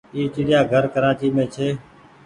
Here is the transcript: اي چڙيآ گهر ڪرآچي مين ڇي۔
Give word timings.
اي 0.15 0.21
چڙيآ 0.33 0.59
گهر 0.71 0.85
ڪرآچي 0.93 1.27
مين 1.35 1.47
ڇي۔ 1.53 1.67